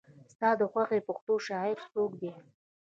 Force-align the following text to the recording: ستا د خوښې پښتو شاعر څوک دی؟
ستا 0.33 0.49
د 0.59 0.61
خوښې 0.71 0.99
پښتو 1.07 1.33
شاعر 1.47 1.77
څوک 1.93 2.11
دی؟ 2.21 2.31